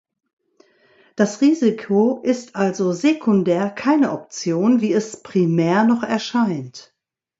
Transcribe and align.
Das 1.15 1.41
Risiko 1.41 2.21
ist 2.23 2.55
also 2.55 2.91
sekundär 2.91 3.69
keine 3.69 4.13
Option, 4.13 4.81
wie 4.81 4.93
es 4.93 5.21
primär 5.21 5.83
noch 5.83 6.01
erscheint. 6.01 6.95